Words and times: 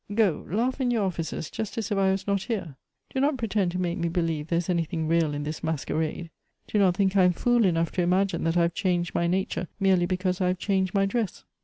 Go, 0.15 0.47
laugh 0.49 0.81
in 0.81 0.89
your 0.89 1.03
offices 1.03 1.51
just 1.51 1.77
as 1.77 1.91
if 1.91 1.97
I 1.99 2.09
was 2.09 2.25
not 2.25 2.41
here! 2.41 2.75
Do 3.13 3.19
not 3.19 3.37
pretend 3.37 3.71
to 3.73 3.79
make 3.79 3.99
me 3.99 4.09
believe 4.09 4.47
there 4.47 4.57
is 4.57 4.67
any 4.67 4.83
thing 4.83 5.07
real 5.07 5.35
in 5.35 5.43
this 5.43 5.63
masquerade! 5.63 6.31
Do 6.67 6.79
not 6.79 6.97
think 6.97 7.15
I 7.15 7.23
am 7.25 7.33
fool 7.33 7.65
enough 7.65 7.91
to 7.91 8.01
imagine 8.01 8.43
that 8.45 8.57
I 8.57 8.63
have 8.63 8.73
changed 8.73 9.13
my 9.13 9.27
nature 9.27 9.67
merely 9.79 10.07
be: 10.07 10.17
cause 10.17 10.41
I 10.41 10.47
have 10.47 10.57
changed 10.57 10.95
my 10.95 11.05
dress 11.05 11.43